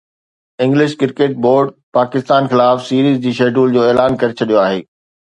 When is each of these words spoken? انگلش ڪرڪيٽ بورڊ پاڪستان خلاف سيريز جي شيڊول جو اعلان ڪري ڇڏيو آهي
انگلش 0.63 0.91
ڪرڪيٽ 1.01 1.33
بورڊ 1.43 1.69
پاڪستان 1.97 2.43
خلاف 2.53 2.81
سيريز 2.87 3.19
جي 3.25 3.33
شيڊول 3.41 3.73
جو 3.77 3.83
اعلان 3.89 4.17
ڪري 4.23 4.33
ڇڏيو 4.41 4.59
آهي 4.63 4.81